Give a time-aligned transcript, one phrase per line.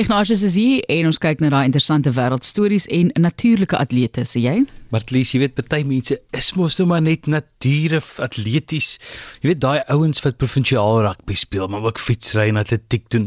[0.00, 4.54] Ignatius is hier en ons kyk na daai interessante wêreldstories en natuurlike atlete, sê jy?
[4.94, 8.94] Martlies, jy weet party mense is mos nou maar net nature atleties.
[9.42, 13.26] Jy weet daai ouens wat provinsiaal rugby speel, maar ook fietsry en atletiek doen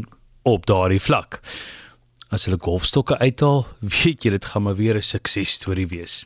[0.50, 1.38] op daardie vlak.
[2.34, 3.62] As hulle golfstokke uithaal,
[4.00, 6.24] weet jy dit gaan maar weer 'n suksesstorie wees.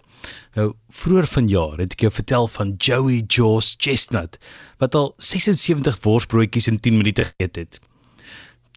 [0.56, 4.40] Nou, vroeër vanjaar het ek jou vertel van Joey Jaws Chestnut
[4.80, 7.80] wat al 76 worsbroodjies in 10 minute geëet het.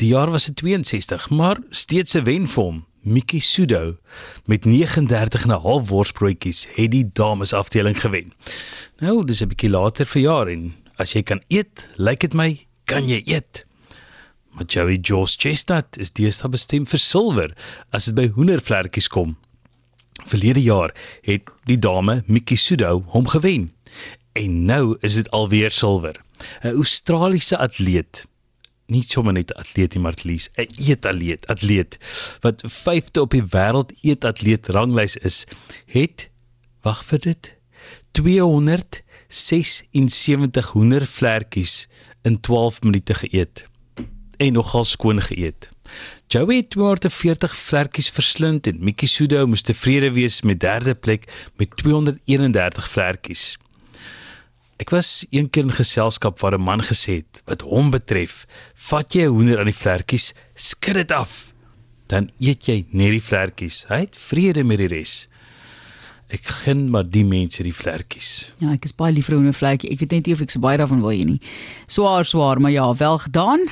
[0.02, 2.86] Die jaar was dit 62, maar steeds 'n wen vir hom.
[3.02, 3.98] Miki Sudo
[4.46, 8.34] met 39 en 'n half worsbroodjies het die dames afdeling gewen.
[8.98, 13.08] Nou, dis 'n bietjie later verjaar en as jy kan eet, lyk dit my, kan
[13.08, 13.66] jy eet.
[14.52, 17.54] Maar Joey Jaws Chestnut is deesdae bestem vir silwer
[17.92, 19.38] as dit by hoendervlekkies kom.
[20.26, 23.72] Verlede jaar het die dame Miki Sudo hom gewen.
[24.32, 26.16] En nou is dit alweer silwer.
[26.64, 28.26] 'n Australiese atleet
[28.86, 31.98] nie sommer net 'n atleet nie, Martlies, 'n eetatleet, atleet
[32.42, 35.46] wat 5de op die wêreld eetatleet ranglys is,
[35.86, 36.30] het
[36.82, 37.56] wag vir dit
[38.12, 41.88] 276 hoendervlekkies
[42.22, 43.70] in 12 minute geëet
[44.38, 45.70] en nogal skoon geëet.
[46.28, 51.76] Joey het 240 vlekkies verslind en Miki Sudo moes tevrede wees met derde plek met
[51.76, 53.58] 231 vlekkies.
[54.82, 59.28] Ek was eendag in geselskap waar 'n man gesê het wat hom betref, vat jy
[59.30, 61.54] 'n hoender aan die vlekkies, skud dit af,
[62.08, 63.86] dan eet jy net die vlekkies.
[63.90, 65.28] Hy het vrede met die res.
[66.32, 68.54] Ek gun maar die mense die vlekkies.
[68.58, 69.92] Ja, ek is baie lief vir hoendervlekkie.
[69.92, 71.42] Ek weet net nie of ek so baie daarvan wil hê nie.
[71.88, 73.68] Swaar, swaar, maar ja, wel gedaan.